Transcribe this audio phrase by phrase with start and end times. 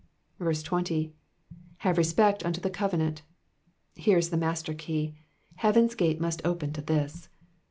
[0.39, 1.13] 20.
[1.83, 3.21] ''''Have respect unto the covenant.'*'*
[3.93, 5.13] Here is the master key,—
[5.57, 7.29] heaven's gate must open to this.